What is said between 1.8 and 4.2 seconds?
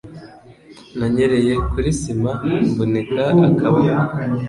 sima mvunika akaboko.